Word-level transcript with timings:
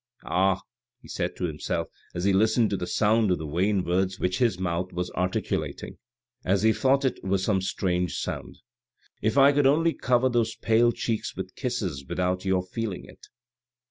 "Ah," 0.25 0.59
he 0.99 1.07
said 1.07 1.35
to 1.35 1.43
himself, 1.43 1.87
as 2.15 2.23
he 2.23 2.33
listened 2.33 2.71
to 2.71 2.75
the 2.75 2.87
sound 2.87 3.29
of 3.29 3.37
the 3.37 3.45
vain 3.47 3.83
words 3.83 4.19
which 4.19 4.39
his 4.39 4.57
mouth 4.57 4.91
was 4.91 5.11
articulating, 5.11 5.99
as 6.43 6.63
he 6.63 6.73
thought 6.73 7.05
it 7.05 7.23
were 7.23 7.37
some 7.37 7.61
strange 7.61 8.15
sound," 8.15 8.57
if 9.21 9.37
I 9.37 9.51
could 9.51 9.67
only 9.67 9.93
cover 9.93 10.27
those 10.27 10.55
pale 10.55 10.91
cheeks 10.91 11.35
with 11.35 11.53
kisses 11.53 12.03
without 12.09 12.45
your 12.45 12.63
feeling 12.63 13.05
it." 13.05 13.27